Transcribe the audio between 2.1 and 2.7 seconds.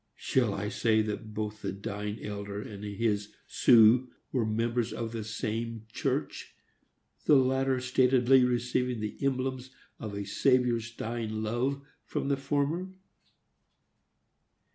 elder